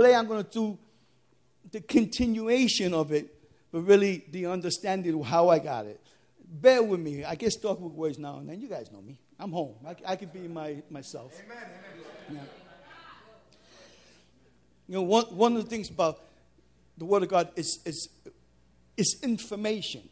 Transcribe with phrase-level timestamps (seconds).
[0.00, 0.78] Today I'm going to do
[1.72, 3.34] the continuation of it,
[3.72, 6.00] but really the understanding of how I got it.
[6.40, 7.24] Bear with me.
[7.24, 8.60] I get stuck with words now and then.
[8.60, 9.18] You guys know me.
[9.40, 9.74] I'm home.
[9.84, 11.34] I, I can be my, myself.
[11.44, 11.58] Amen.
[12.30, 12.38] Yeah.
[14.86, 16.20] You know, one, one of the things about
[16.96, 18.08] the Word of God is, is,
[18.96, 20.08] is information.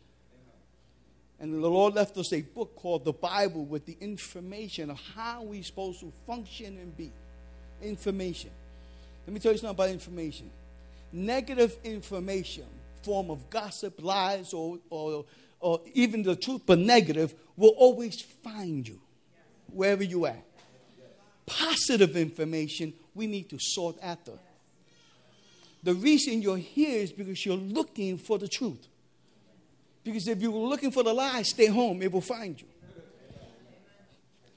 [1.39, 5.45] And the Lord left us a book called the Bible with the information of how
[5.45, 7.13] we're supposed to function and be.
[7.81, 8.51] Information.
[9.27, 10.51] Let me tell you something about information.
[11.13, 12.65] Negative information,
[13.03, 15.25] form of gossip, lies, or, or,
[15.59, 19.01] or even the truth, but negative, will always find you
[19.73, 20.39] wherever you are.
[21.45, 24.33] Positive information, we need to sort after.
[25.83, 28.87] The reason you're here is because you're looking for the truth.
[30.03, 32.67] Because if you were looking for the lie, stay home, it will find you.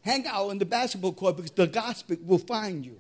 [0.02, 3.00] Hang out in the basketball court because the gospel will find you.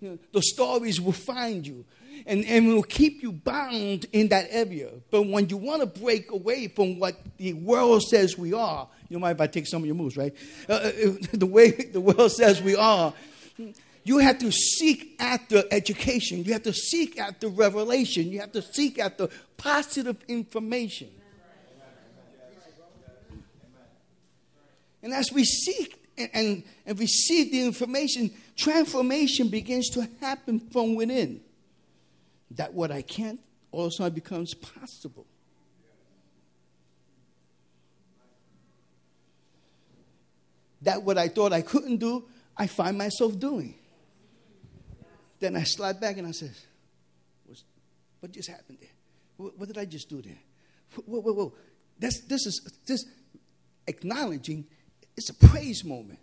[0.00, 1.84] You know, the stories will find you
[2.26, 4.90] and, and will keep you bound in that area.
[5.10, 9.18] But when you want to break away from what the world says we are, you
[9.18, 10.34] mind if I take some of your moves, right?
[10.68, 10.90] Uh, uh
[11.32, 13.12] the way the world says we are,
[14.04, 16.44] you have to seek after education.
[16.44, 18.30] You have to seek after revelation.
[18.30, 21.10] You have to seek after positive information.
[25.02, 30.94] And as we seek and, and, and receive the information, transformation begins to happen from
[30.94, 31.40] within.
[32.52, 35.26] That what I can't also becomes possible.
[40.82, 42.24] That what I thought I couldn't do,
[42.56, 43.74] I find myself doing.
[45.40, 46.64] Then I slide back and I says,
[48.20, 48.90] what just happened there?
[49.36, 50.38] What, what did I just do there?
[51.06, 51.52] Whoa, whoa, whoa.
[51.98, 53.04] That's, this is this
[53.86, 54.66] acknowledging
[55.18, 56.18] it's a praise moment.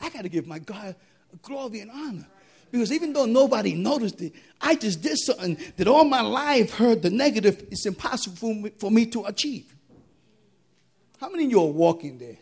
[0.00, 0.96] I got to give my God
[1.40, 2.26] glory and honor.
[2.70, 7.02] Because even though nobody noticed it, I just did something that all my life heard
[7.02, 9.74] the negative is impossible for me, for me to achieve.
[11.20, 12.38] How many of you are walking there?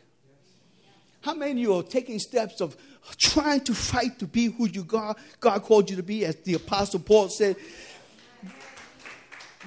[1.20, 2.76] How many of you are taking steps of
[3.16, 6.54] trying to fight to be who you God, God called you to be, as the
[6.54, 7.56] Apostle Paul said?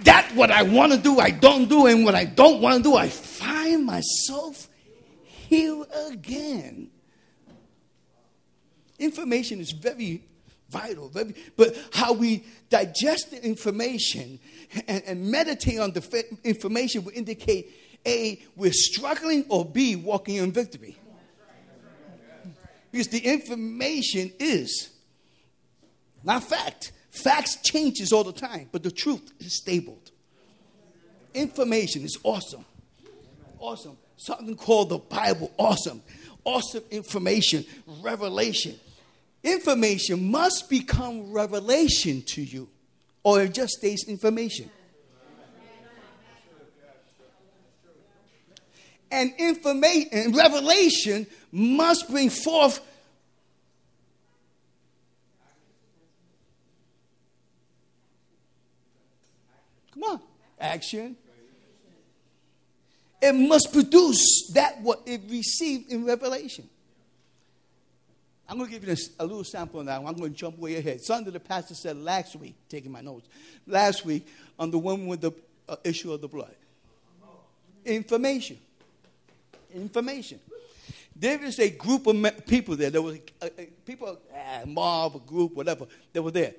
[0.03, 2.83] That what I want to do, I don't do, and what I don't want to
[2.83, 4.67] do, I find myself
[5.51, 6.89] here again.
[8.97, 10.23] Information is very
[10.69, 14.39] vital, very, but how we digest the information
[14.87, 17.69] and, and meditate on the information will indicate
[18.07, 20.97] A, we're struggling, or B, walking in victory.
[22.89, 24.89] Because the information is
[26.23, 26.93] not fact.
[27.09, 29.99] Facts changes all the time, but the truth is stable.
[31.33, 32.63] Information is awesome.
[33.59, 35.51] Awesome something called the Bible.
[35.57, 36.01] Awesome.
[36.43, 37.65] Awesome information,
[38.01, 38.75] revelation.
[39.43, 42.69] Information must become revelation to you,
[43.23, 44.69] or it just stays information.
[49.11, 52.79] And information revelation must bring forth
[59.93, 60.21] Come on.
[60.59, 61.17] Action
[63.21, 66.67] it must produce that what it received in revelation.
[68.49, 70.05] I'm going to give you a, a little sample now.
[70.05, 71.01] I'm going to jump way ahead.
[71.01, 73.29] Something the pastor said last week, taking my notes,
[73.65, 74.27] last week
[74.59, 75.31] on the woman with the
[75.69, 76.53] uh, issue of the blood.
[77.85, 78.57] Information.
[79.73, 80.39] Information.
[81.15, 82.89] There was a group of people there.
[82.89, 86.53] There was a, a, people, a mob, a group, whatever, They were there.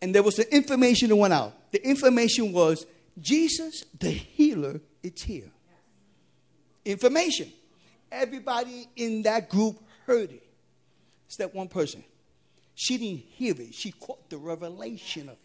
[0.00, 1.52] And there was the information that went out.
[1.72, 2.86] The information was
[3.20, 5.50] Jesus, the healer, is here
[6.86, 7.52] information.
[8.10, 10.42] Everybody in that group heard it.
[11.26, 12.04] It's that one person.
[12.74, 15.40] She didn't hear it, she caught the revelation of it.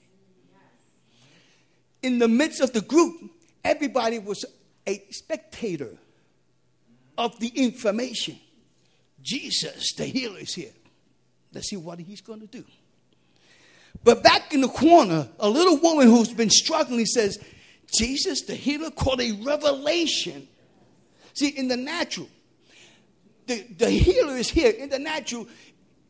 [2.03, 3.31] In the midst of the group,
[3.63, 4.45] everybody was
[4.87, 5.97] a spectator
[7.17, 8.37] of the information.
[9.21, 10.71] Jesus, the healer, is here.
[11.53, 12.63] Let's see what he's going to do.
[14.03, 17.37] But back in the corner, a little woman who's been struggling says,
[17.95, 20.47] Jesus, the healer, caught a revelation
[21.33, 22.29] See, in the natural,
[23.47, 24.71] the, the healer is here.
[24.71, 25.47] In the natural,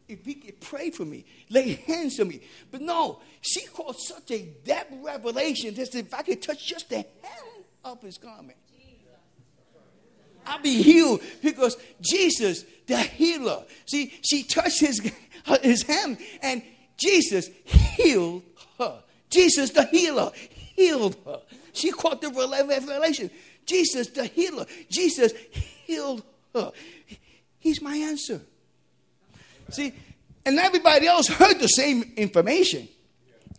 [0.08, 2.42] if he could pray for me, lay hands on me.
[2.70, 6.98] But no, she caught such a depth revelation that if I could touch just the
[6.98, 8.58] hem of his garment,
[10.46, 15.12] I'll be healed because Jesus, the healer, see, she touched his,
[15.62, 16.64] his hem and
[16.98, 18.44] Jesus healed
[18.78, 19.04] her.
[19.30, 20.32] Jesus, the healer,
[20.76, 21.42] healed her.
[21.74, 23.30] She caught the revelation.
[23.66, 24.66] Jesus, the healer.
[24.90, 26.24] Jesus healed
[26.54, 26.72] her.
[27.60, 28.42] He's my answer.
[29.70, 29.94] See,
[30.46, 32.88] and everybody else heard the same information.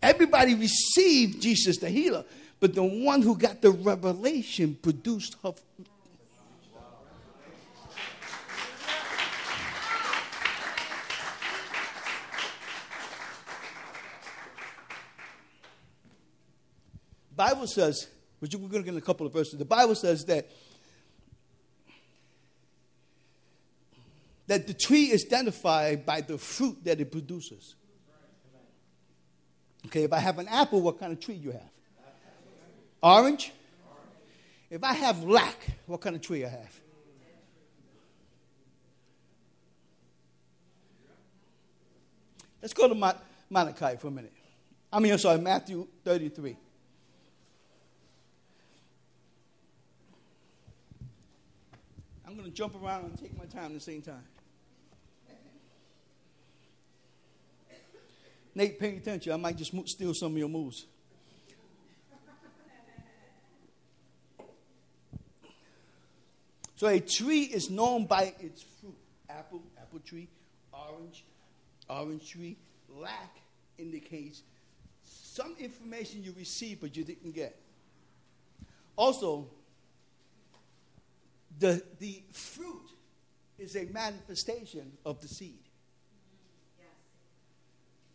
[0.02, 2.24] Everybody received Jesus the healer,
[2.58, 5.52] but the one who got the revelation produced her.
[17.34, 18.08] Bible says,
[18.42, 19.56] which we're going to get in a couple of verses.
[19.56, 20.50] The Bible says that
[24.48, 27.76] that the tree is identified by the fruit that it produces.
[29.86, 31.70] Okay, if I have an apple, what kind of tree you have?
[33.00, 33.52] Orange?
[34.68, 36.80] If I have lack, what kind of tree I have?
[42.60, 43.14] Let's go to
[43.48, 44.32] Malachi for a minute.
[44.92, 46.56] I mean, I'm sorry, Matthew 33.
[52.32, 54.24] I'm going to jump around and take my time at the same time.
[58.54, 59.34] Nate, pay attention.
[59.34, 60.86] I might just steal some of your moves.
[66.76, 68.96] So a tree is known by its fruit.
[69.28, 70.28] Apple, apple tree,
[70.72, 71.26] orange,
[71.90, 72.56] orange tree.
[72.96, 73.36] Lack
[73.76, 74.40] indicates
[75.04, 77.60] some information you received but you didn't get.
[78.96, 79.48] Also,
[81.62, 82.90] the, the fruit
[83.56, 85.60] is a manifestation of the seed.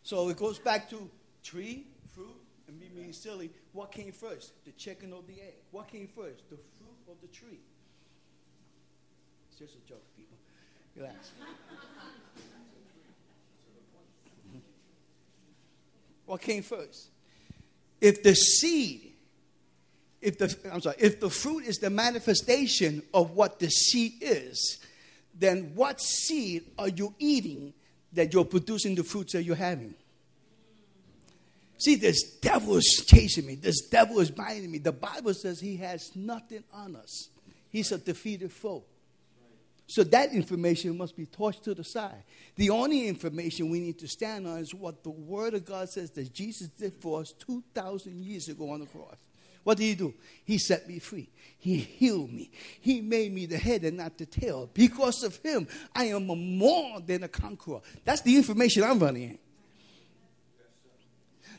[0.03, 1.09] So it goes back to
[1.43, 2.35] tree, fruit,
[2.67, 3.49] and me being silly.
[3.71, 4.51] What came first?
[4.65, 5.55] The chicken or the egg?
[5.71, 6.49] What came first?
[6.49, 7.61] The fruit or the tree?
[9.49, 10.37] It's just a joke, people.
[10.95, 11.31] Relax.
[16.25, 17.07] what came first?
[18.01, 19.13] If the seed,
[20.21, 24.79] if the I'm sorry, if the fruit is the manifestation of what the seed is,
[25.33, 27.73] then what seed are you eating
[28.13, 29.93] that you're producing the fruits that you're having.
[31.77, 33.55] See, this devil is chasing me.
[33.55, 34.79] This devil is binding me.
[34.79, 37.29] The Bible says he has nothing on us.
[37.69, 38.83] He's a defeated foe.
[39.85, 42.23] So that information must be tossed to the side.
[42.55, 46.11] The only information we need to stand on is what the Word of God says
[46.11, 49.15] that Jesus did for us 2,000 years ago on the cross.
[49.67, 50.13] What did he do?
[50.45, 51.27] He set me free.
[51.57, 52.49] He healed me.
[52.79, 54.69] He made me the head and not the tail.
[54.73, 57.81] Because of him, I am more than a conqueror.
[58.05, 59.37] That's the information I'm running in.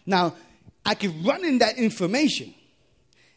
[0.07, 0.35] Now,
[0.87, 2.55] I can run in that information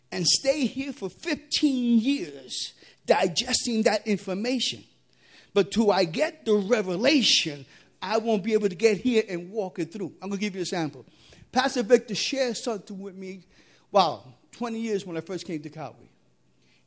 [0.10, 2.72] and stay here for 15 years
[3.06, 4.86] digesting that information.
[5.54, 7.66] But till I get the revelation,
[8.02, 10.14] I won't be able to get here and walk it through.
[10.22, 11.06] I'm going to give you a sample.
[11.52, 13.42] Pastor Victor shared something with me.
[13.92, 16.12] Wow, 20 years when I first came to Calvary.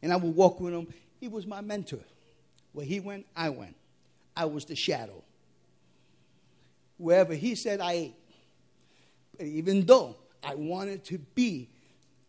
[0.02, 0.87] And I would walk with him.
[1.20, 2.00] He was my mentor.
[2.72, 3.76] Where he went, I went.
[4.37, 5.22] I was the shadow.
[6.99, 8.14] Wherever he said, I ate.
[9.37, 11.69] But even though I wanted to be,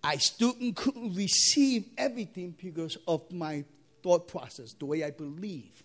[0.04, 3.66] I still couldn't receive everything because of my
[4.04, 5.84] thought process, the way I believe.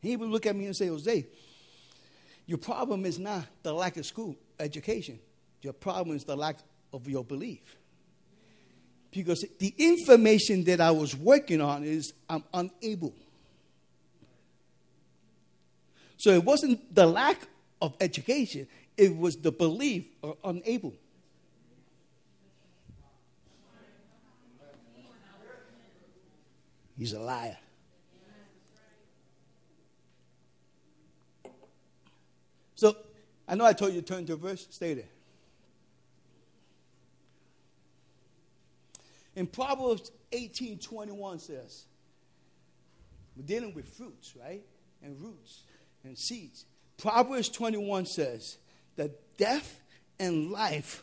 [0.00, 1.26] He would look at me and say, Jose,
[2.46, 5.18] your problem is not the lack of school education.
[5.62, 6.58] Your problem is the lack
[6.92, 7.76] of your belief
[9.14, 13.14] because the information that I was working on is I'm unable.
[16.16, 17.38] So it wasn't the lack
[17.80, 18.66] of education,
[18.96, 20.94] it was the belief or unable.
[26.96, 27.58] He's a liar.
[32.76, 32.96] So
[33.48, 35.13] I know I told you to turn to verse, stay there.
[39.36, 41.86] In Proverbs 18 21 says,
[43.36, 44.62] we're dealing with fruits, right?
[45.02, 45.62] And roots
[46.04, 46.66] and seeds.
[46.98, 48.58] Proverbs 21 says
[48.96, 49.80] that death
[50.18, 51.02] and life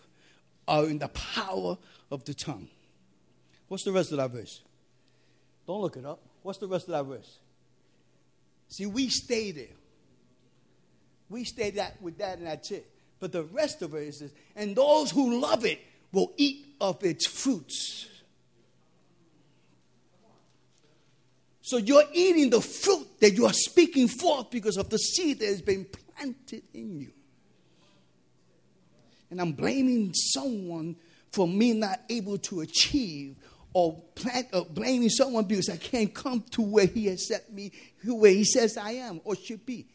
[0.67, 1.77] are in the power
[2.09, 2.69] of the tongue.
[3.67, 4.61] What's the rest of that verse?
[5.67, 6.19] Don't look it up.
[6.43, 7.37] What's the rest of that verse?
[8.69, 9.75] See, we stay there.
[11.29, 12.89] We stay that with that and that's it.
[13.19, 15.79] But the rest of it is, this, and those who love it
[16.11, 18.07] will eat of its fruits.
[21.71, 25.45] So you're eating the fruit that you are speaking forth because of the seed that
[25.45, 27.13] has been planted in you.
[29.29, 30.97] And I'm blaming someone
[31.31, 33.37] for me not able to achieve
[33.71, 37.71] or plant, or blaming someone because I can't come to where he has set me,
[38.03, 39.87] where he says I am or should be.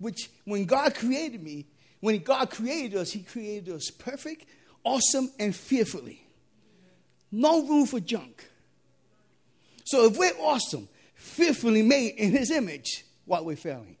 [0.00, 1.66] Which, when God created me,
[2.00, 4.44] when God created us, he created us perfect,
[4.82, 6.26] awesome, and fearfully.
[7.30, 8.49] No room for junk.
[9.90, 13.96] So if we're awesome, fearfully made in his image, why we're failing?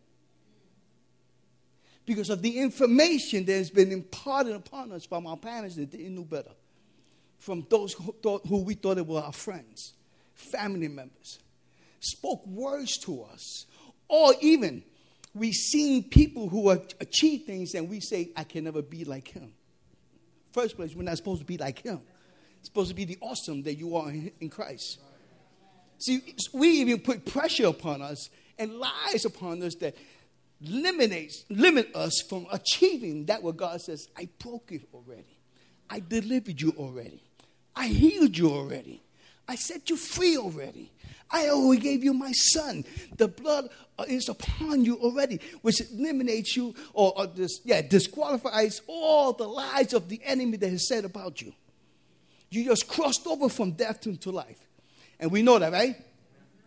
[2.10, 6.12] because of the information that has been imparted upon us from our parents that didn't
[6.12, 6.50] know better,
[7.38, 9.94] from those who, thought, who we thought were our friends,
[10.34, 11.38] family members,
[12.00, 13.66] spoke words to us,
[14.08, 14.82] or even
[15.34, 19.28] we've seen people who have achieved things and we say, I can never be like
[19.28, 19.52] him.
[20.50, 22.00] First place, we're not supposed to be like him.
[22.58, 24.98] It's supposed to be the awesome that you are in Christ.
[26.00, 29.96] See, we even put pressure upon us and lies upon us that
[30.64, 35.38] eliminates, limit us from achieving that what God says, I broke it already.
[35.88, 37.22] I delivered you already.
[37.74, 39.02] I healed you already.
[39.48, 40.92] I set you free already.
[41.30, 42.84] I already gave you my son.
[43.16, 48.80] The blood uh, is upon you already, which eliminates you or, or dis, yeah, disqualifies
[48.86, 51.52] all the lies of the enemy that has said about you.
[52.50, 54.66] You just crossed over from death into life.
[55.20, 55.94] And we know that, right?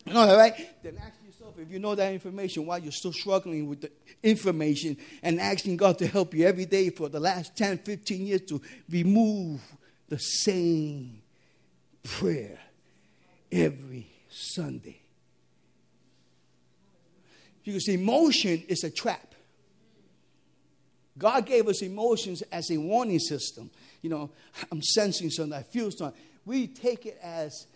[0.05, 0.83] You know that, right?
[0.83, 3.91] Then ask yourself if you know that information, why you're still struggling with the
[4.21, 8.41] information and asking God to help you every day for the last 10, 15 years
[8.41, 9.59] to remove
[10.07, 11.21] the same
[12.03, 12.59] prayer
[13.51, 14.99] every Sunday.
[17.63, 19.33] Because emotion is a trap.
[21.17, 23.71] God gave us emotions as a warning system.
[24.01, 24.31] You know,
[24.71, 26.19] I'm sensing something, I feel something.
[26.45, 27.67] We take it as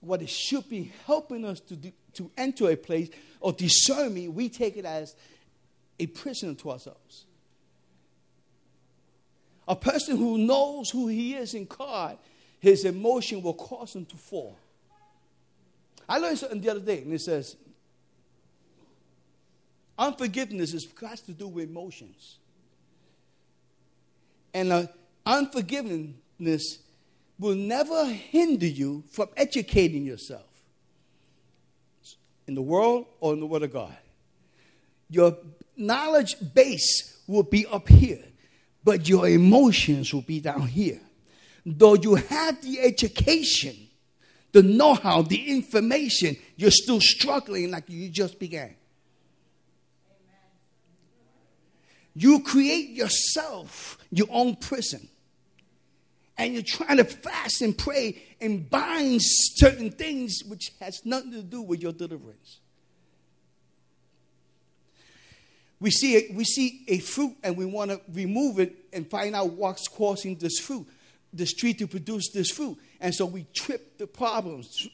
[0.00, 4.48] what it should be helping us to, do, to enter a place or discerning, we
[4.48, 5.14] take it as
[5.98, 7.24] a prisoner to ourselves.
[9.66, 12.16] A person who knows who he is in God,
[12.58, 14.56] his emotion will cause him to fall.
[16.08, 17.56] I learned something the other day, and it says,
[19.98, 22.38] unforgiveness is, has to do with emotions.
[24.54, 24.86] And uh,
[25.26, 26.78] unforgiveness
[27.38, 30.42] will never hinder you from educating yourself
[32.46, 33.96] in the world or in the Word of God.
[35.08, 35.36] Your
[35.76, 38.24] knowledge base will be up here,
[38.82, 41.00] but your emotions will be down here.
[41.64, 43.76] Though you have the education,
[44.52, 48.74] the know how, the information, you're still struggling like you just began.
[52.14, 55.08] You create yourself your own prison
[56.38, 61.42] and you're trying to fast and pray and bind certain things which has nothing to
[61.42, 62.60] do with your deliverance.
[65.80, 69.34] We see, a, we see a fruit and we want to remove it and find
[69.34, 70.86] out what's causing this fruit,
[71.32, 72.78] this tree to produce this fruit.
[73.00, 74.88] And so we trip the problems.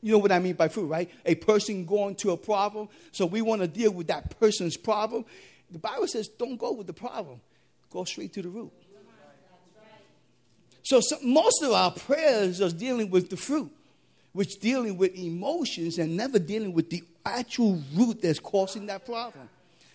[0.00, 1.10] You know what I mean by fruit, right?
[1.26, 2.88] A person going to a problem.
[3.12, 5.24] So we want to deal with that person's problem.
[5.70, 7.40] The Bible says don't go with the problem,
[7.90, 8.72] go straight to the root.
[10.82, 13.70] So, so, most of our prayers are dealing with the fruit,
[14.32, 19.48] which dealing with emotions and never dealing with the actual root that's causing that problem.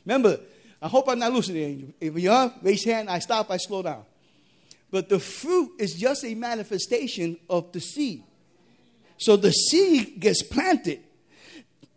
[0.06, 0.40] Remember,
[0.82, 1.94] I hope I'm not losing you.
[2.00, 3.10] If you are, raise hand.
[3.10, 4.04] I stop, I slow down.
[4.92, 8.24] But the fruit is just a manifestation of the seed.
[9.18, 11.00] So the seed gets planted,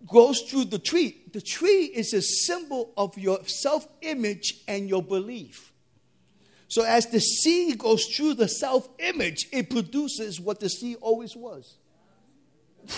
[0.06, 1.16] grows through the tree.
[1.32, 5.72] The tree is a symbol of your self image and your belief.
[6.76, 11.34] So as the sea goes through the self image, it produces what the sea always
[11.34, 11.76] was.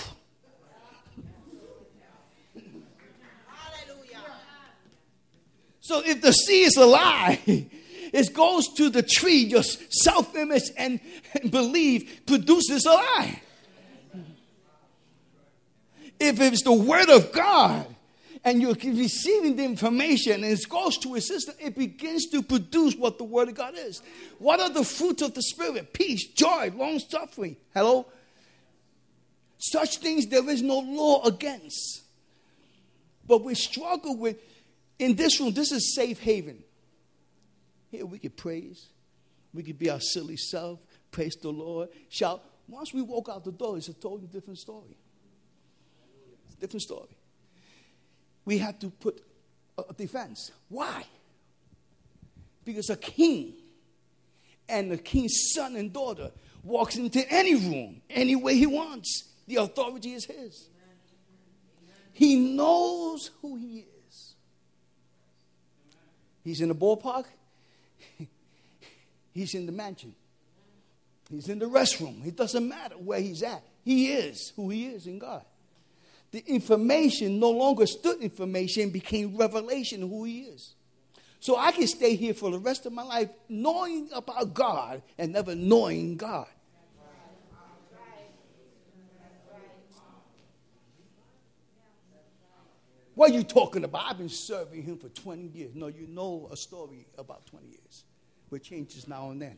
[5.79, 10.73] so if the sea is a lie, it goes to the tree, your self image
[10.77, 10.99] and,
[11.49, 13.41] belief produces a lie.
[16.19, 17.87] If it's the word of God,
[18.49, 22.97] and you're receiving the information and it goes to a system, it begins to produce
[22.97, 24.01] what the Word of God is.
[24.39, 25.93] What are the fruits of the Spirit?
[25.93, 27.59] Peace, joy, long suffering.
[27.75, 28.07] Hello?
[29.59, 32.05] Such things there is no law against.
[33.27, 34.39] But we struggle with,
[34.99, 36.65] in this room, this is safe haven.
[37.91, 38.87] Here we can praise,
[39.53, 42.43] we can be our silly self, praise the Lord, shout.
[42.67, 44.97] Once we walk out the door, it's a totally different story.
[46.47, 47.18] It's a different story
[48.49, 49.23] we have to put
[49.77, 50.53] a defense.
[50.71, 51.05] Why?
[52.65, 53.53] Because a king
[54.71, 56.31] and the king's son and daughter
[56.63, 59.35] walks into any room, any way he wants.
[59.49, 60.71] The authority is his.
[62.15, 64.35] He knows who he is.
[66.43, 67.27] He's in the ballpark.
[69.35, 70.15] He's in the mansion.
[71.31, 72.27] He's in the restroom.
[72.27, 73.63] It doesn't matter where he's at.
[73.85, 75.45] He is who he is in God
[76.31, 80.75] the information no longer stood information, became revelation who he is.
[81.41, 85.33] So I can stay here for the rest of my life knowing about God and
[85.33, 86.47] never knowing God.
[93.15, 94.05] What are you talking about?
[94.11, 95.75] I've been serving him for 20 years.
[95.75, 98.05] No, you know a story about 20 years,
[98.49, 99.57] which changes now and then,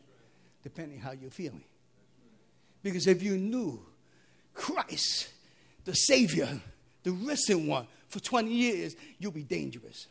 [0.63, 1.63] depending how you're feeling.
[2.81, 3.85] Because if you knew
[4.55, 5.29] Christ,
[5.85, 6.47] the Savior,
[7.03, 10.07] the risen one, for 20 years, you'll be dangerous.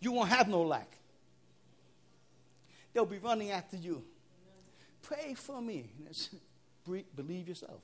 [0.00, 0.98] You won't have no lack.
[2.92, 4.02] They'll be running after you.
[5.02, 5.90] Pray for me.
[7.14, 7.80] Believe yourself.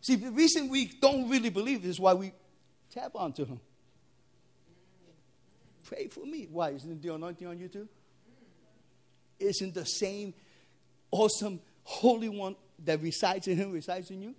[0.00, 2.32] See, the reason we don't really believe is why we
[2.92, 3.60] tap onto him.
[5.84, 6.46] Pray for me.
[6.50, 6.70] Why?
[6.70, 7.88] Isn't the anointing on you too?
[9.38, 10.34] Isn't the same
[11.14, 14.34] awesome Holy One that resides in him resides in you?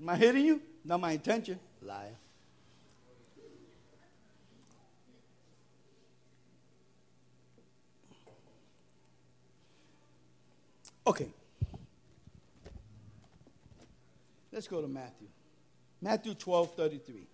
[0.00, 0.62] Am I hitting you?
[0.82, 1.60] Not my intention.
[1.82, 2.16] Liar.
[11.06, 11.28] Okay.
[14.50, 15.28] Let's go to Matthew.
[16.00, 17.26] Matthew 12 33.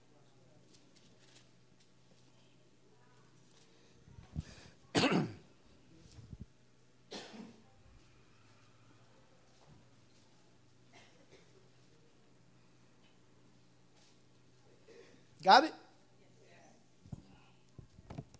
[15.46, 15.74] Got it?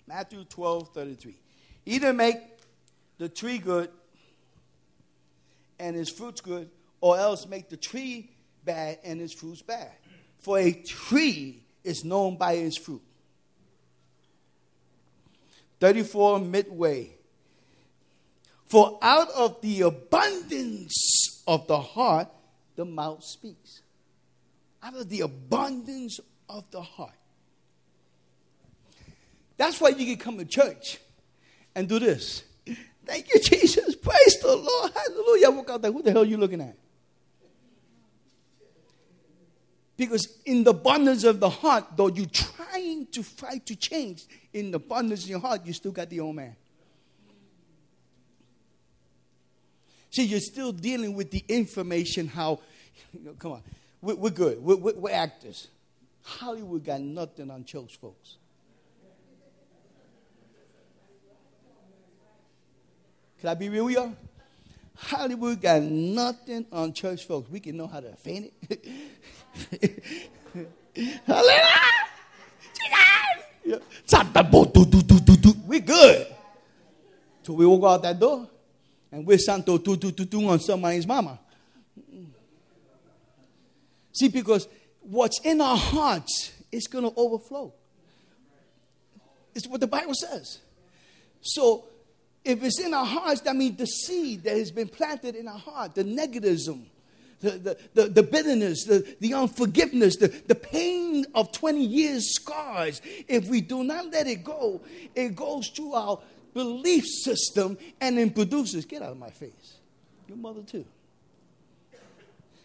[0.09, 1.37] Matthew 12 33.
[1.87, 2.39] Either make
[3.19, 3.91] the tree good
[5.79, 6.69] and its fruits good,
[7.01, 8.33] or else make the tree
[8.65, 9.93] bad and its fruits bad.
[10.41, 13.03] For a tree is known by its fruit.
[15.79, 17.11] 34 midway.
[18.65, 22.27] For out of the abundance of the heart,
[22.75, 23.83] the mouth speaks.
[24.83, 27.13] Out of the abundance of the heart.
[29.57, 30.99] That's why you can come to church
[31.75, 32.45] and do this.
[33.05, 33.95] Thank you, Jesus.
[33.95, 34.93] Praise the Lord.
[34.93, 35.51] Hallelujah.
[35.51, 35.93] Walk out there.
[35.93, 36.77] Who the hell are you looking at?
[39.97, 44.71] Because in the abundance of the heart, though you're trying to fight to change, in
[44.71, 46.55] the abundance of your heart, you still got the old man.
[50.11, 52.61] See, you're still dealing with the information how,
[53.13, 53.63] you know, come on,
[54.03, 55.69] we're, we're good, we're, we're, we're actors.
[56.27, 58.37] Hollywood got nothing on church folks.
[63.39, 64.13] Can I be real with y'all?
[64.97, 67.49] Hollywood got nothing on church folks.
[67.49, 68.85] We can know how to faint it.
[71.27, 71.87] Hallelujah!
[75.67, 76.27] We good.
[77.45, 78.49] So we walk out that door
[79.13, 81.39] and we're Santo tu tu tu tu on somebody's mama.
[84.13, 84.67] See, because
[85.11, 87.73] what's in our hearts is going to overflow.
[89.55, 90.59] It's what the Bible says.
[91.41, 91.87] So,
[92.45, 95.59] if it's in our hearts, that means the seed that has been planted in our
[95.59, 96.85] heart, the negativism,
[97.41, 103.03] the, the, the, the, bitterness, the, the unforgiveness, the, the pain of 20 years scars,
[103.29, 104.81] if we do not let it go,
[105.15, 106.21] it goes through our
[106.55, 109.75] belief system and then produces, get out of my face.
[110.29, 110.85] Your mother, too.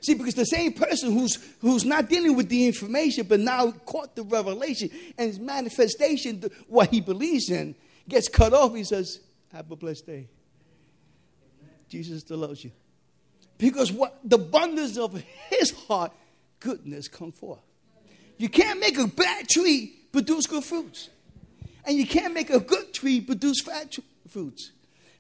[0.02, 4.16] See, because the same person who's who's not dealing with the information, but now caught
[4.16, 7.76] the revelation and his manifestation, what he believes in,
[8.10, 8.76] gets cut off.
[8.76, 9.20] He says,
[9.52, 10.28] "Have a blessed day."
[11.88, 12.72] Jesus still loves you,
[13.60, 16.12] because what the abundance of his heart,
[16.60, 17.62] goodness come forth.
[18.38, 21.10] You can't make a bad tree produce good fruits,
[21.86, 23.96] and you can't make a good tree produce bad
[24.28, 24.72] fruits,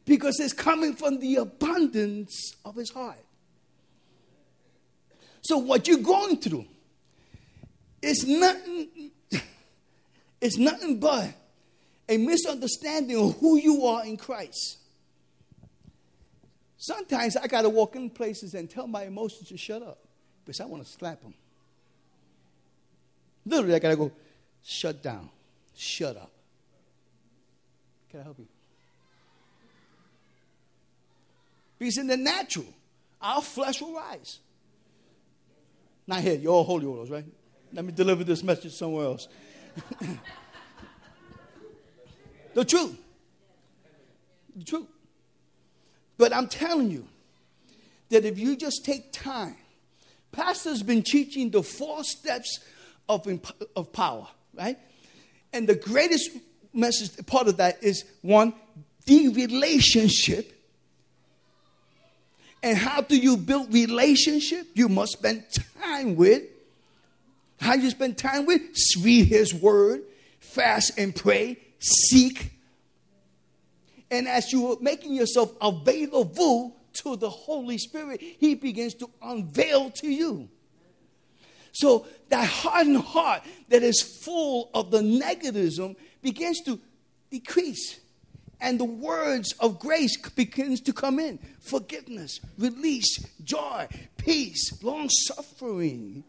[0.05, 3.23] because it's coming from the abundance of his heart.
[5.41, 6.65] So what you're going through
[8.01, 9.11] is nothing,
[10.41, 11.33] it's nothing but
[12.07, 14.77] a misunderstanding of who you are in Christ.
[16.77, 19.99] Sometimes I got to walk in places and tell my emotions to shut up
[20.43, 21.33] because I want to slap them.
[23.45, 24.11] Literally, I got to go,
[24.63, 25.29] shut down,
[25.75, 26.31] shut up.
[28.09, 28.47] Can I help you?
[31.79, 32.67] Because in the natural,
[33.21, 34.39] our flesh will rise.
[36.07, 36.35] Not here.
[36.35, 37.25] You're all holy orders, right?
[37.73, 39.27] Let me deliver this message somewhere else.
[42.53, 42.99] the truth.
[44.55, 44.87] The truth.
[46.17, 47.07] But I'm telling you
[48.09, 49.55] that if you just take time,
[50.31, 52.59] Pastor's been teaching the four steps
[53.09, 53.27] of,
[53.75, 54.77] of power, right?
[55.53, 56.31] And the greatest
[56.73, 58.53] message, part of that is one,
[59.05, 60.60] the relationship
[62.63, 64.67] and how do you build relationship?
[64.73, 65.43] You must spend
[65.81, 66.43] time with.
[67.59, 68.61] How you spend time with?
[69.01, 70.01] Read his word,
[70.39, 72.51] fast and pray, seek.
[74.09, 79.89] And as you are making yourself available to the Holy Spirit, He begins to unveil
[79.91, 80.49] to you.
[81.71, 86.79] So that hardened heart that is full of the negativism begins to
[87.29, 88.00] decrease.
[88.61, 91.39] And the words of grace begins to come in.
[91.59, 96.23] Forgiveness, release, joy, peace, long suffering.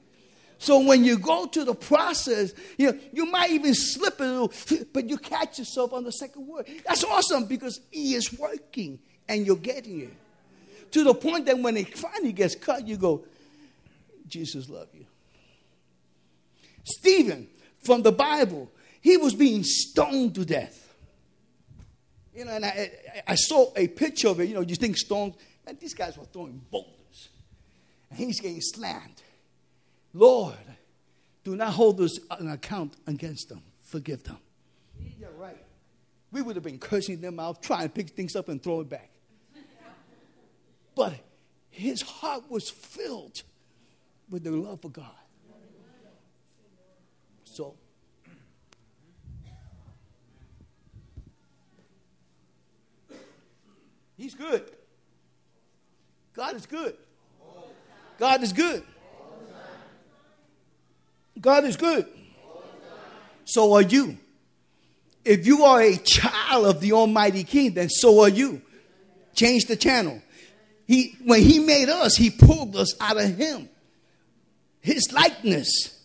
[0.56, 4.52] So when you go to the process, you know, you might even slip a little,
[4.92, 6.66] but you catch yourself on the second word.
[6.86, 10.12] That's awesome because he is working and you're getting it.
[10.92, 13.24] To the point that when it finally gets cut, you go,
[14.26, 15.04] Jesus love you.
[16.84, 17.48] Stephen
[17.80, 20.81] from the Bible, he was being stoned to death.
[22.34, 22.90] You know, and I,
[23.26, 24.48] I saw a picture of it.
[24.48, 25.34] You know, you think stones,
[25.66, 27.28] and these guys were throwing boulders.
[28.10, 29.22] And he's getting slammed.
[30.14, 30.56] Lord,
[31.44, 33.62] do not hold this an account against them.
[33.82, 34.38] Forgive them.
[35.18, 35.56] You're right.
[36.30, 38.88] We would have been cursing them out, trying to pick things up and throw it
[38.88, 39.10] back.
[40.94, 41.14] But
[41.70, 43.42] his heart was filled
[44.30, 45.06] with the love of God.
[47.44, 47.74] So,
[54.22, 54.62] he's good.
[56.34, 56.96] God is good.
[58.18, 58.84] God is good.
[61.40, 62.06] God is good.
[63.44, 64.16] So are you.
[65.24, 68.62] If you are a child of the Almighty King, then so are you.
[69.34, 70.22] Change the channel.
[70.86, 73.68] He, when He made us, He pulled us out of Him,
[74.80, 76.00] His likeness.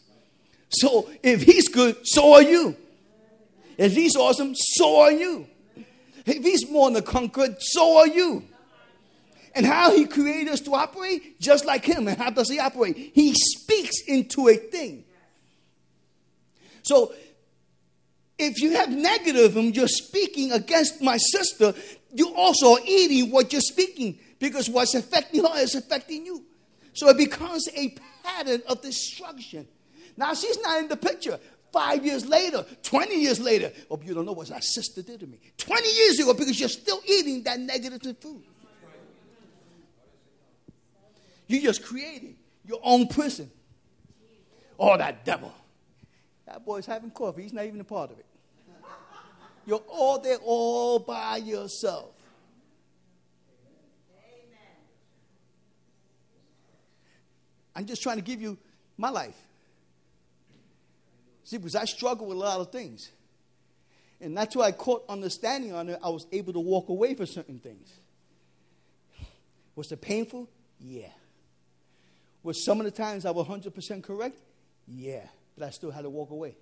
[0.70, 2.76] So if He's good, so are you.
[3.78, 5.48] If He's awesome, so are you.
[6.28, 8.44] If He's more than a conqueror, so are you.
[9.56, 12.08] And how He created us to operate, just like Him.
[12.08, 12.98] And how does He operate?
[12.98, 15.06] He speaks into a thing.
[16.84, 17.14] So
[18.38, 21.74] if you have negativism, you're speaking against my sister,
[22.14, 26.44] you also are eating what you're speaking because what's affecting her is affecting you.
[26.94, 29.68] So it becomes a pattern of destruction.
[30.16, 31.40] Now she's not in the picture.
[31.72, 35.28] Five years later, 20 years later, oh, you don't know what my sister did to
[35.28, 35.40] me.
[35.58, 38.44] 20 years ago, because you're still eating that negative food.
[41.48, 43.50] You're just creating your own prison.
[44.80, 45.54] Oh, that devil.
[46.46, 47.44] That boy's having coffee.
[47.44, 48.26] He's not even a part of it.
[49.66, 52.12] You're all there all by yourself.
[57.76, 58.58] I'm just trying to give you
[58.98, 59.38] my life.
[61.48, 63.10] See, because I struggle with a lot of things.
[64.20, 66.00] And that's why I caught understanding on it.
[66.04, 67.90] I was able to walk away from certain things.
[69.76, 70.50] Was it painful?
[70.80, 71.10] Yeah.
[72.44, 74.38] Was some of the times I was 100% correct?
[74.88, 76.56] Yeah but I still had to walk away.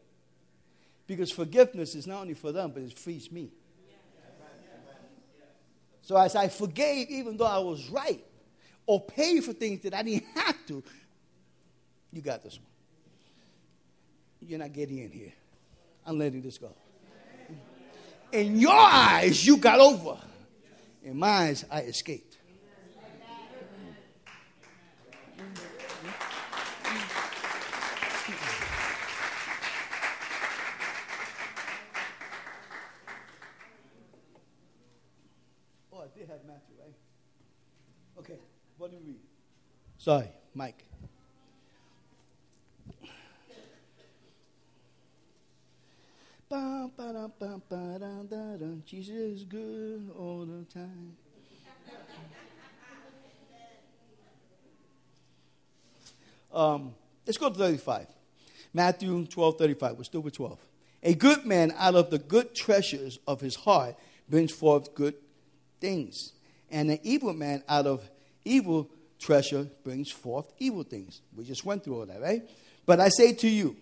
[1.06, 3.52] Because forgiveness is not only for them, but it frees me.
[6.02, 8.24] So as I forgave, even though I was right,
[8.86, 10.84] or paid for things that I didn't have to,
[12.12, 12.75] you got this one.
[14.48, 15.34] You're not getting in here.
[16.06, 16.72] I'm letting this go.
[18.32, 20.18] In your eyes, you got over.
[21.04, 22.38] In my eyes, I escaped.
[35.92, 36.94] Oh, I did have Matthew, right?
[38.20, 38.40] Okay,
[38.78, 39.20] what do you read?
[39.98, 40.85] Sorry, Mike.
[48.86, 51.18] Jesus is good all the time.
[56.54, 56.94] Um,
[57.26, 58.06] let's go to 35.
[58.74, 59.98] Matthew 12, 35.
[59.98, 60.60] We're still with 12.
[61.02, 63.96] A good man out of the good treasures of his heart
[64.30, 65.16] brings forth good
[65.82, 66.34] things.
[66.70, 68.08] And an evil man out of
[68.44, 71.22] evil treasure brings forth evil things.
[71.36, 72.44] We just went through all that, right?
[72.86, 73.76] But I say to you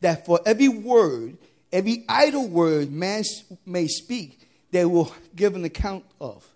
[0.00, 1.36] that for every word,
[1.72, 3.24] every idle word man
[3.64, 6.46] may speak, they will give an account of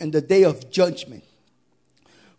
[0.00, 1.24] in the day of judgment.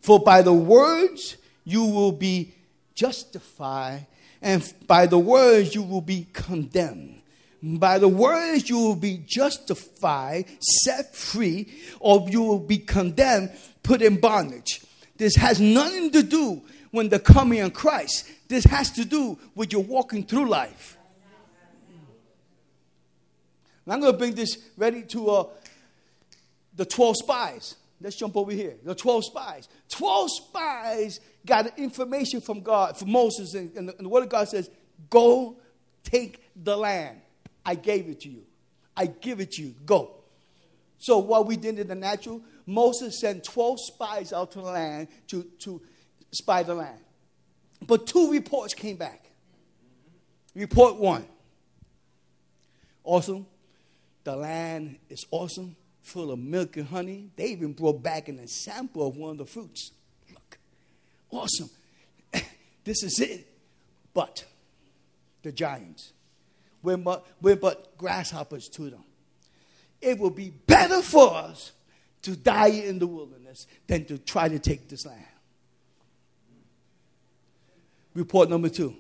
[0.02, 2.54] For by the words you will be
[2.96, 4.08] justified,
[4.42, 7.22] and by the words you will be condemned.
[7.62, 11.68] By the words you will be justified, set free,
[12.00, 13.52] or you will be condemned,
[13.84, 14.82] put in bondage.
[15.18, 18.30] This has nothing to do when the coming of Christ.
[18.48, 20.98] This has to do with your walking through life.
[23.90, 25.44] And I'm going to bring this ready to uh,
[26.76, 27.76] the 12 spies.
[28.00, 28.76] Let's jump over here.
[28.84, 29.68] The 12 spies.
[29.90, 34.30] 12 spies got information from God, from Moses, and, and, the, and the Word of
[34.30, 34.70] God says,
[35.10, 35.58] Go
[36.04, 37.20] take the land.
[37.66, 38.44] I gave it to you.
[38.96, 39.74] I give it to you.
[39.88, 40.18] Go.
[41.00, 45.08] So what we did in the natural, Moses sent 12 spies out to the land
[45.30, 45.82] to, to
[46.32, 47.00] spy the land.
[47.88, 49.32] But two reports came back.
[50.54, 51.26] Report one.
[53.04, 53.48] Awesome.
[54.30, 57.32] The land is awesome, full of milk and honey.
[57.36, 59.90] They even brought back an sample of one of the fruits.
[60.32, 60.60] Look,
[61.32, 61.72] awesome.
[62.84, 63.48] this is it.
[64.14, 64.46] But
[65.42, 66.14] the giants,
[66.84, 69.04] we're but, we're but grasshoppers to them.
[70.00, 71.72] It will be better for us
[72.22, 75.26] to die in the wilderness than to try to take this land.
[78.14, 78.94] Report number two.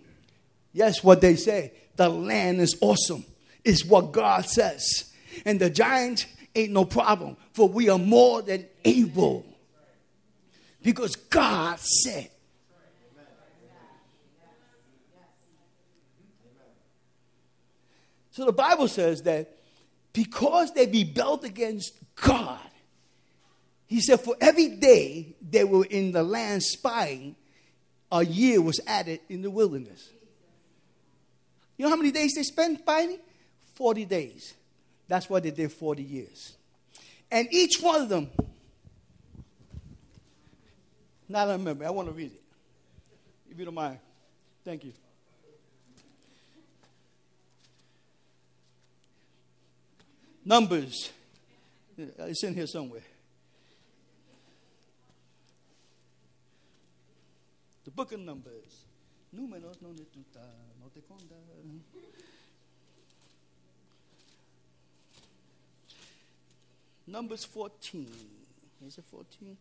[0.74, 1.74] Yes, what they say.
[1.98, 3.24] The land is awesome.
[3.63, 5.06] Is what God says.
[5.46, 9.46] And the giants ain't no problem, for we are more than able.
[10.82, 12.30] Because God said.
[18.32, 19.54] So the Bible says that
[20.13, 22.60] because they rebelled against God,
[23.86, 27.36] he said, for every day they were in the land spying,
[28.12, 30.10] a year was added in the wilderness.
[31.78, 33.20] You know how many days they spent fighting?
[33.76, 34.54] 40 days.
[35.10, 36.56] That's why they did 40 years.
[37.32, 38.30] And each one of them,
[41.28, 42.41] now I remember, I want to read it.
[43.52, 43.98] If you don't mind.
[44.63, 44.93] Thank you.
[50.45, 51.10] Numbers.
[51.98, 53.02] It's in here somewhere.
[57.84, 58.86] The book of Numbers.
[59.36, 60.30] Números te.
[67.12, 68.08] Numbers 14.
[68.86, 69.58] Is it 14?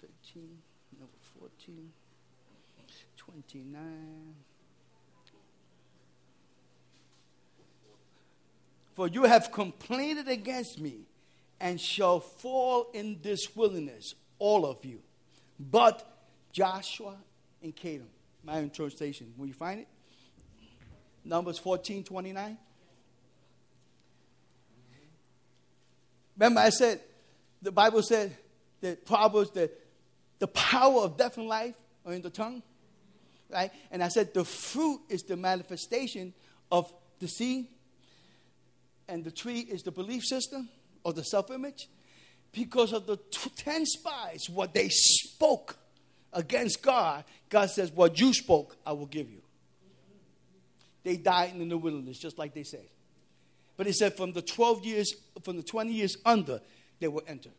[0.00, 0.58] 13,
[0.98, 1.92] number 14,
[3.16, 4.34] 29.
[8.94, 11.00] For you have complained against me
[11.60, 15.00] and shall fall in this wilderness, all of you.
[15.60, 16.06] But
[16.50, 17.16] Joshua
[17.62, 18.08] and Caleb,
[18.42, 18.70] my own.
[18.78, 19.88] Will you find it?
[21.24, 22.56] Numbers 14 29.
[26.36, 27.00] Remember, I said,
[27.62, 28.36] the Bible said
[28.80, 29.70] that Proverbs, that
[30.38, 32.62] the power of death and life are in the tongue,
[33.50, 33.70] right?
[33.90, 36.34] And I said the fruit is the manifestation
[36.70, 37.66] of the seed,
[39.08, 40.68] and the tree is the belief system
[41.04, 41.88] or the self image.
[42.52, 45.76] Because of the t- 10 spies, what they spoke
[46.32, 49.42] against God, God says, What you spoke, I will give you.
[51.02, 52.86] They died in the wilderness, just like they said.
[53.76, 56.60] But he said, From the 12 years, from the 20 years under,
[56.98, 57.50] they will enter,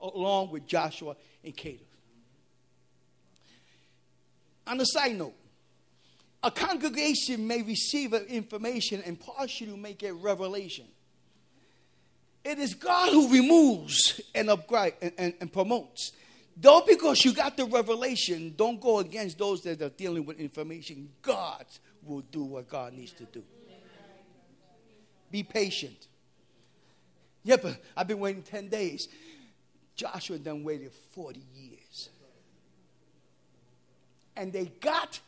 [0.00, 1.80] along with Joshua and Caleb.
[4.66, 5.34] On a side note,
[6.42, 10.86] a congregation may receive information and partially make a revelation.
[12.44, 16.12] It is God who removes and upgrade and, and, and promotes.
[16.58, 21.10] Don't because you got the revelation, don't go against those that are dealing with information.
[21.20, 21.64] God
[22.02, 23.42] will do what God needs to do.
[25.30, 26.06] Be patient.
[27.42, 27.56] Yeah,
[27.96, 29.08] I've been waiting 10 days.
[29.96, 32.08] Joshua then waited 40 years.
[34.36, 35.20] And they got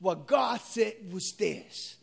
[0.00, 1.96] what God said was theirs.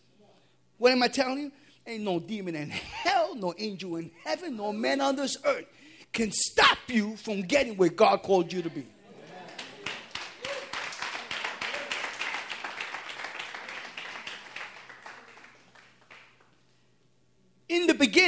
[0.78, 1.52] What am I telling you?
[1.86, 5.66] Ain't no demon in hell, no angel in heaven, no man on this earth
[6.14, 8.86] can stop you from getting where God called you to be.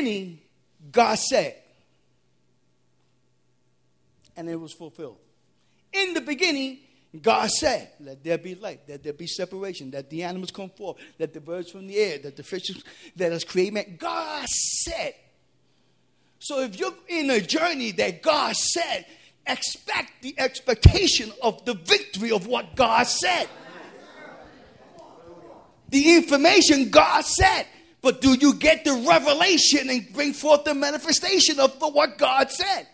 [0.06, 0.40] Beginning,
[0.92, 1.56] God said,
[4.38, 5.18] and it was fulfilled.
[5.92, 6.78] In the beginning,
[7.20, 10.98] God said, Let there be light, let there be separation, that the animals come forth,
[11.18, 12.84] that the birds from the air, that the fishes,
[13.18, 13.96] let us create man.
[13.98, 15.16] God said,
[16.38, 19.08] so if you're in a journey that God said,
[19.48, 23.50] expect the expectation of the victory of what God said.
[25.90, 27.66] The information God said.
[28.06, 32.52] But do you get the revelation and bring forth the manifestation of the, what God
[32.52, 32.86] said?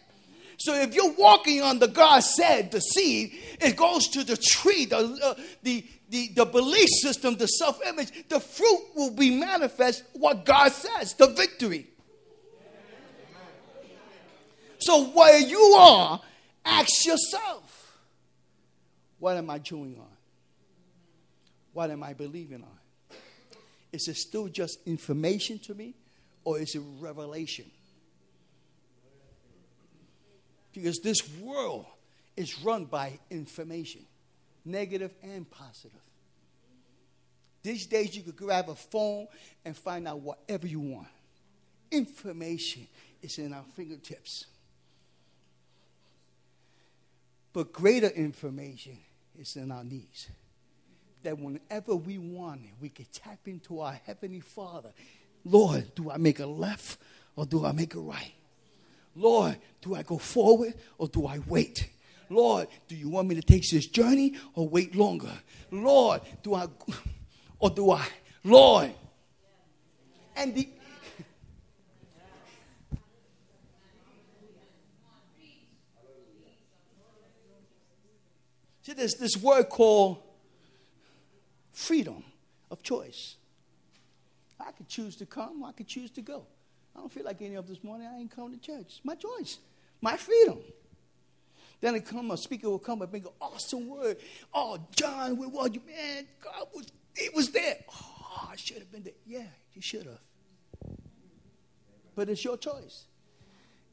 [0.58, 4.86] So if you're walking on the God said, the seed, it goes to the tree,
[4.86, 8.30] the, uh, the, the, the belief system, the self image.
[8.30, 11.88] The fruit will be manifest what God says, the victory.
[14.80, 16.21] So where you are,
[16.63, 18.00] ask yourself,
[19.19, 20.15] what am I chewing on?
[21.74, 22.80] What am I believing on?
[23.91, 25.95] Is it still just information to me
[26.43, 27.65] or is it revelation?
[30.73, 31.86] Because this world
[32.38, 34.01] is run by information,
[34.63, 35.99] negative and positive.
[37.63, 39.27] These days, you could grab a phone
[39.65, 41.08] and find out whatever you want.
[41.91, 42.88] Information
[43.21, 44.45] is in our fingertips.
[47.54, 48.97] But greater information
[49.38, 50.30] is in our knees.
[51.23, 54.89] That whenever we want it, we can tap into our Heavenly Father.
[55.45, 56.97] Lord, do I make a left
[57.36, 58.34] or do I make a right?
[59.15, 61.89] Lord, do I go forward or do I wait?
[62.29, 65.34] Lord, do you want me to take this journey or wait longer?
[65.69, 66.67] Lord, do I
[67.60, 68.07] or do I?
[68.43, 68.93] Lord.
[70.36, 70.69] And the
[78.81, 80.23] See, there's this word called
[82.91, 83.36] choice.
[84.60, 86.45] I could choose to come, I could choose to go.
[86.95, 88.86] I don't feel like any of this morning, I ain't coming to church.
[88.88, 89.60] It's my choice,
[90.01, 90.60] my freedom.
[91.80, 94.17] Then it come, a speaker will come and bring an awesome word.
[94.54, 95.82] Oh, John, where was you?
[95.88, 97.77] Man, God was, it was there.
[97.89, 99.13] Oh, I should have been there.
[99.25, 100.19] Yeah, you should have.
[102.13, 103.06] But it's your choice.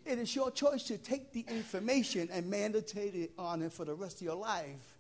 [0.05, 3.95] It is your choice to take the information and meditate it on it for the
[3.95, 4.98] rest of your life.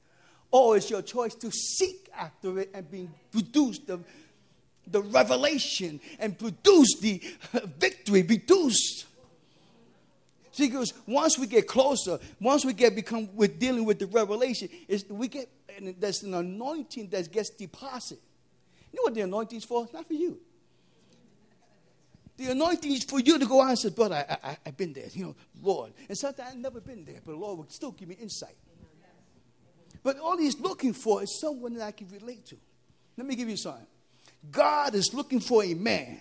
[0.51, 4.01] Or it's your choice to seek after it and be produce the,
[4.87, 7.23] the revelation and produce the
[7.79, 9.05] victory, produce.
[10.53, 14.69] See, because once we get closer, once we get become we're dealing with the revelation,
[14.89, 18.19] is we get and there's an anointing that gets deposited.
[18.93, 19.85] You know what the anointing is for?
[19.85, 20.41] It's not for you.
[22.37, 24.93] The anointing is for you to go out and say, brother, I, I, I've been
[24.93, 25.93] there, you know, Lord.
[26.09, 28.55] And sometimes I've never been there, but the Lord will still give me insight.
[30.03, 32.57] But all he's looking for is someone that I can relate to.
[33.17, 33.87] Let me give you something.
[34.51, 36.21] God is looking for a man.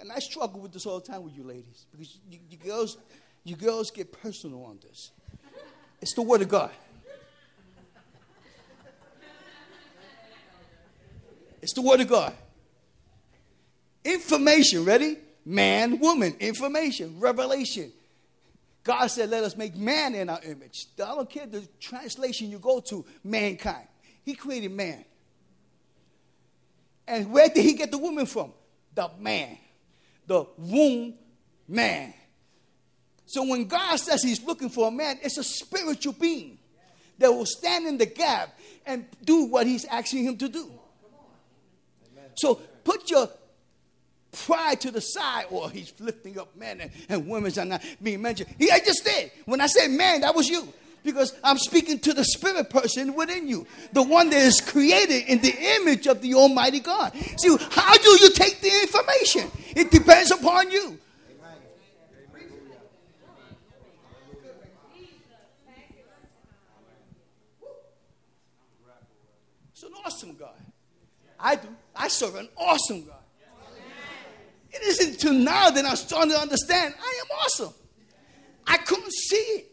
[0.00, 2.96] And I struggle with this all the time with you ladies because you, you girls,
[3.44, 5.10] you girls get personal on this.
[6.00, 6.70] It's the Word of God.
[11.60, 12.32] It's the Word of God.
[14.02, 15.18] Information, ready?
[15.44, 17.92] Man, woman, information, revelation.
[18.82, 20.86] God said, Let us make man in our image.
[20.94, 23.86] I don't care the translation you go to, mankind.
[24.24, 25.04] He created man.
[27.06, 28.52] And where did he get the woman from?
[28.94, 29.58] The man.
[30.26, 31.14] The womb
[31.68, 32.14] man.
[33.26, 36.58] So when God says he's looking for a man, it's a spiritual being
[37.18, 40.70] that will stand in the gap and do what he's asking him to do.
[42.36, 43.28] So put your
[44.32, 48.22] pride to the side, or he's lifting up men and, and women are not being
[48.22, 48.54] mentioned.
[48.58, 49.30] He, I just did.
[49.44, 50.72] When I said man, that was you.
[51.02, 55.40] Because I'm speaking to the spirit person within you, the one that is created in
[55.40, 57.14] the image of the Almighty God.
[57.38, 59.50] See, how do you take the information?
[59.74, 60.98] It depends upon you.
[69.72, 70.50] It's an awesome God.
[71.38, 71.68] I do.
[71.96, 73.19] I serve an awesome God.
[74.72, 77.74] It isn't until now that I'm starting to understand I am awesome.
[78.66, 79.66] I couldn't see it.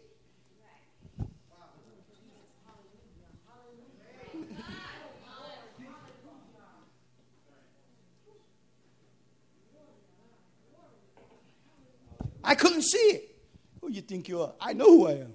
[12.43, 13.35] I couldn't see it.
[13.81, 14.53] Who you think you are?
[14.61, 15.33] I know who I am.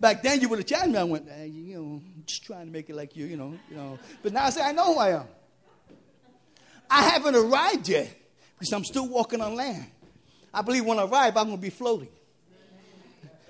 [0.00, 0.98] Back then, you would have challenged me.
[0.98, 3.76] I went, hey, you know, just trying to make it like you, you know, you
[3.76, 3.98] know.
[4.22, 5.26] But now I say, I know who I am.
[6.94, 8.08] I haven't arrived yet
[8.56, 9.86] because I'm still walking on land.
[10.52, 12.08] I believe when I arrive, I'm going to be floating.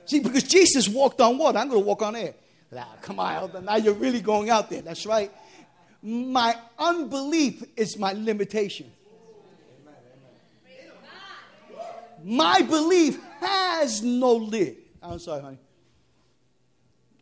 [0.06, 2.32] See, because Jesus walked on water, I'm going to walk on air.
[2.72, 4.80] Now, come on, now you're really going out there.
[4.80, 5.30] That's right.
[6.02, 8.90] My unbelief is my limitation.
[12.22, 14.78] My belief has no lid.
[15.02, 15.58] I'm sorry, honey.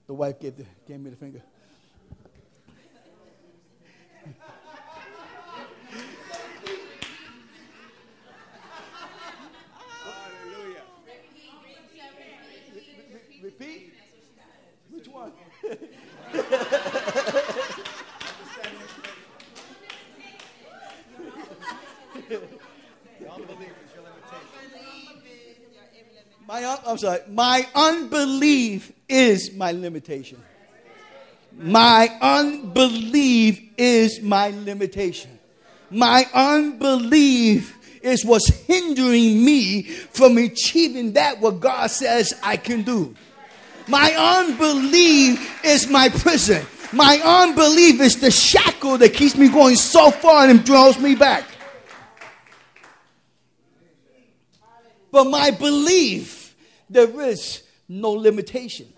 [0.07, 1.43] The wife gave, the, gave me the finger.
[26.53, 27.21] My, I'm sorry.
[27.31, 30.39] My unbelief is my limitation.
[31.57, 35.39] My unbelief is my limitation.
[35.91, 43.17] My unbelief is what's hindering me from achieving that what God says I can do.
[43.89, 46.67] My unbelief is my prison.
[46.93, 51.47] My unbelief is the shackle that keeps me going so far and draws me back.
[55.13, 56.42] But my belief,
[56.93, 58.93] there is no limitation.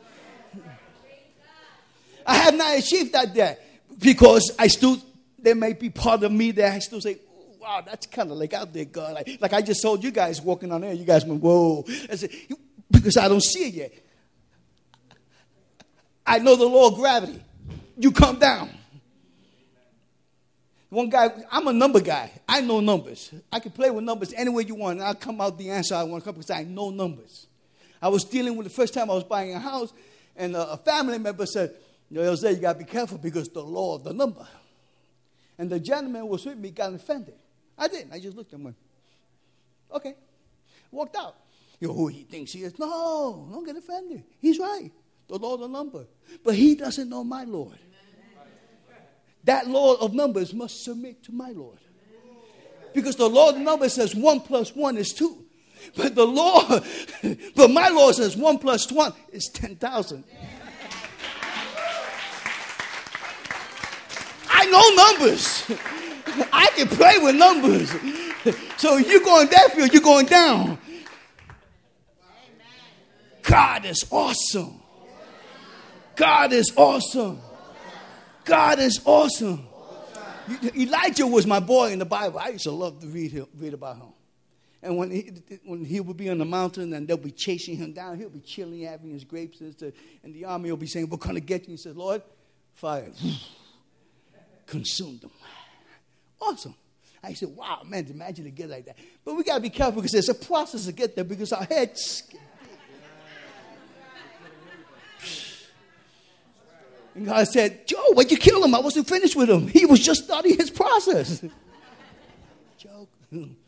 [2.26, 3.60] I have not achieved that yet.
[3.98, 4.98] Because I still,
[5.38, 7.18] there may be part of me that I still say,
[7.60, 9.14] wow, that's kind of like out there, God.
[9.14, 11.84] Like, like I just told you guys walking on air, you guys went, whoa.
[12.10, 12.30] I said,
[12.90, 13.92] because I don't see it yet.
[16.26, 17.42] I know the law of gravity.
[17.96, 18.70] You come down.
[20.88, 22.30] One guy, I'm a number guy.
[22.48, 23.32] I know numbers.
[23.52, 25.94] I can play with numbers any way you want, and I'll come out the answer
[25.94, 27.46] I want to come because I know numbers.
[28.00, 29.92] I was dealing with the first time I was buying a house,
[30.36, 31.74] and a, family member said,
[32.10, 34.46] you know, Jose, you got to be careful because the law of the number.
[35.58, 37.34] And the gentleman was with me got offended.
[37.78, 38.12] I didn't.
[38.12, 38.76] I just looked at him went,
[39.92, 40.14] okay.
[40.90, 41.36] Walked out.
[41.80, 42.78] You know who he thinks he is?
[42.78, 44.24] No, don't get offended.
[44.40, 44.90] He's right.
[45.28, 46.04] The law of the number.
[46.44, 47.78] But he doesn't know my Lord
[49.44, 51.78] that law of numbers must submit to my Lord.
[52.94, 55.43] Because the law of numbers says one plus one is two.
[55.96, 56.84] But the Lord,
[57.56, 60.24] but my law says one plus one is 10,000.
[64.48, 65.64] I know numbers.
[66.52, 67.94] I can play with numbers.
[68.76, 70.76] So you're going that field, you're going down.
[73.42, 74.82] God is awesome.
[76.16, 77.40] God is awesome.
[78.44, 79.66] God is awesome.
[80.76, 82.38] Elijah was my boy in the Bible.
[82.38, 84.13] I used to love to read, read about him.
[84.84, 85.32] And when he,
[85.64, 88.40] when he would be on the mountain and they'll be chasing him down, he'll be
[88.40, 89.74] chilling, having his grapes, and,
[90.22, 91.70] and the army will be saying, We're going to get you.
[91.70, 92.20] He says, Lord,
[92.74, 93.10] fire,
[94.66, 95.30] consume them.
[96.38, 96.74] Awesome.
[97.22, 98.98] I said, Wow, man, imagine to get like that.
[99.24, 101.64] But we got to be careful because there's a process to get there because our
[101.64, 102.24] heads
[107.14, 108.74] And God said, Joe, why'd you kill him?
[108.74, 109.68] I wasn't finished with him.
[109.68, 111.42] He was just starting his process.
[112.76, 113.08] Joke.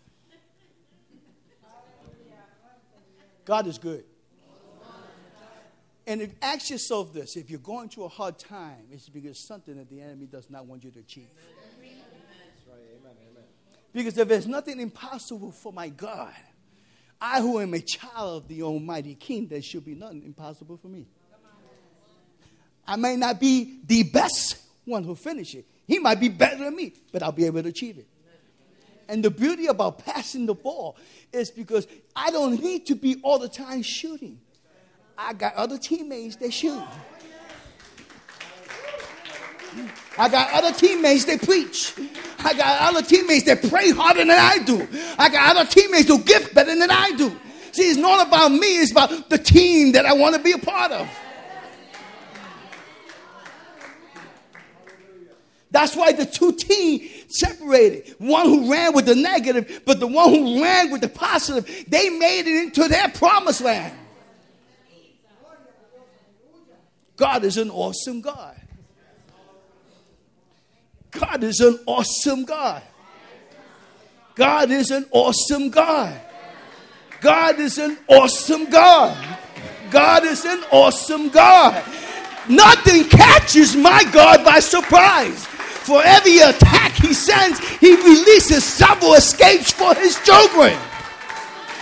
[3.46, 4.04] God is good.
[6.08, 9.76] And if, ask yourself this if you're going through a hard time, it's because something
[9.76, 11.28] that the enemy does not want you to achieve.
[11.80, 12.06] Amen.
[13.92, 16.34] Because if there's nothing impossible for my God,
[17.18, 20.88] I who am a child of the Almighty King, there should be nothing impossible for
[20.88, 21.06] me.
[22.86, 25.66] I may not be the best one who finishes it.
[25.86, 28.06] He might be better than me, but I'll be able to achieve it.
[29.08, 30.96] And the beauty about passing the ball
[31.32, 34.40] is because I don't need to be all the time shooting.
[35.16, 36.82] I got other teammates that shoot.
[40.18, 41.94] I got other teammates that preach.
[42.38, 44.86] I got other teammates that pray harder than I do.
[45.18, 47.36] I got other teammates who give better than I do.
[47.72, 50.58] See, it's not about me, it's about the team that I want to be a
[50.58, 51.08] part of.
[55.76, 58.14] That's why the two teams separated.
[58.16, 62.08] One who ran with the negative, but the one who ran with the positive, they
[62.08, 63.92] made it into their promised land.
[67.14, 68.58] God is an awesome God.
[71.10, 72.82] God is an awesome God.
[74.34, 76.18] God is an awesome God.
[77.20, 79.36] God is an awesome God.
[79.90, 81.84] God is an awesome God.
[82.48, 85.46] Nothing catches my God by surprise.
[85.86, 90.76] For every attack he sends, he releases several escapes for his children.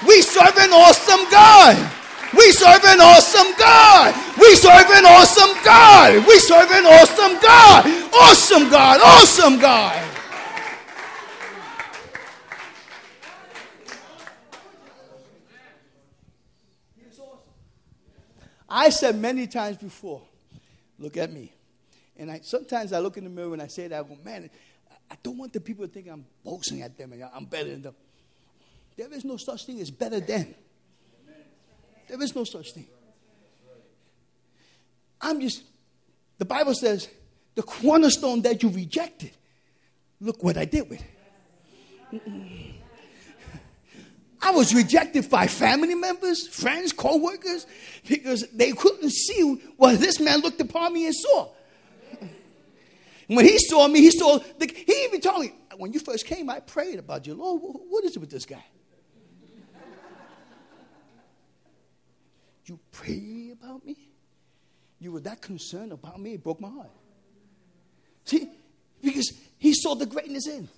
[0.06, 1.90] We serve an awesome God.
[2.36, 4.14] We serve an awesome God.
[4.38, 6.26] We serve an awesome God.
[6.28, 7.86] We serve an awesome God.
[8.12, 9.00] Awesome God.
[9.02, 10.10] Awesome God.
[18.68, 20.20] I said many times before,
[20.98, 21.53] look at me.
[22.16, 24.48] And I, sometimes I look in the mirror and I say that, I go, man,
[25.10, 27.82] I don't want the people to think I'm boasting at them and I'm better than
[27.82, 27.94] them.
[28.96, 30.54] There is no such thing as better than.
[32.08, 32.86] There is no such thing.
[35.20, 35.62] I'm just,
[36.38, 37.08] the Bible says,
[37.54, 39.30] the cornerstone that you rejected,
[40.20, 41.10] look what I did with it.
[44.42, 47.66] I was rejected by family members, friends, co workers,
[48.06, 51.48] because they couldn't see what this man looked upon me and saw.
[53.26, 56.50] When he saw me, he saw, the, he even told me, when you first came,
[56.50, 57.34] I prayed about you.
[57.34, 58.64] Lord, what is it with this guy?
[62.66, 63.96] you pray about me?
[65.00, 66.34] You were that concerned about me?
[66.34, 66.90] It broke my heart.
[68.24, 68.48] See,
[69.02, 70.68] because he saw the greatness in.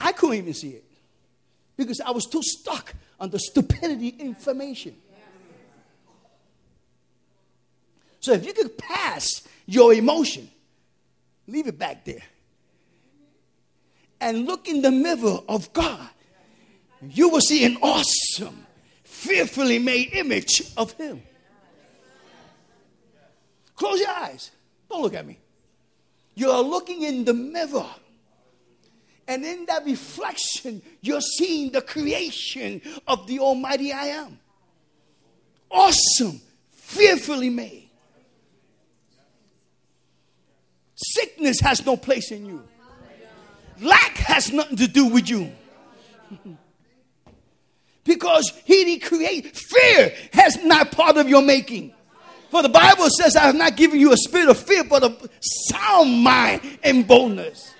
[0.00, 0.84] I couldn't even see it
[1.76, 4.96] because I was too stuck on the stupidity information.
[8.20, 9.28] So if you could pass
[9.66, 10.48] your emotion,
[11.52, 12.22] Leave it back there.
[14.22, 16.08] And look in the mirror of God.
[17.06, 18.66] You will see an awesome,
[19.04, 21.22] fearfully made image of Him.
[23.76, 24.50] Close your eyes.
[24.88, 25.38] Don't look at me.
[26.34, 27.90] You're looking in the mirror.
[29.28, 34.38] And in that reflection, you're seeing the creation of the Almighty I am.
[35.70, 36.40] Awesome,
[36.70, 37.90] fearfully made.
[41.02, 42.62] Sickness has no place in you,
[43.80, 45.52] lack has nothing to do with you.
[48.04, 51.92] because he didn't create, fear has not part of your making.
[52.50, 55.16] For the Bible says, I have not given you a spirit of fear, but a
[55.40, 57.72] sound mind and boldness.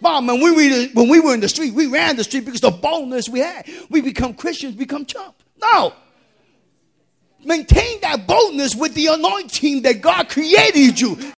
[0.00, 2.70] Mom, when we, when we were in the street, we ran the street because the
[2.70, 3.68] boldness we had.
[3.90, 5.34] We become Christians, become chump.
[5.60, 5.92] No.
[7.44, 11.18] Maintain that boldness with the anointing that God created you.